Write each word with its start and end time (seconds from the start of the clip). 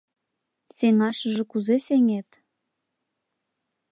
Сеҥашыже 0.75 1.43
кузе 1.51 1.77
сеҥет? 1.85 2.29